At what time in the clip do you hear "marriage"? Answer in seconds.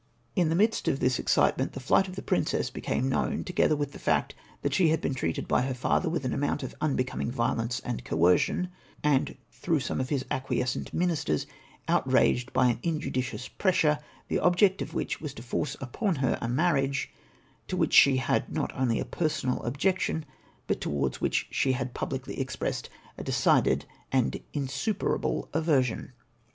16.49-17.13